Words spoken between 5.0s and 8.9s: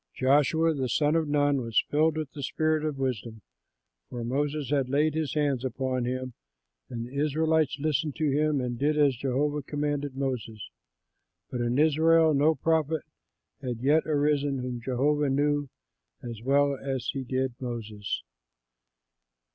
his hands upon him; and the Israelites listened to him and